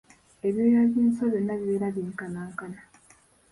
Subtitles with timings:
[0.47, 2.79] Ebyoya by’enswa byonna bibeera byenkanankana.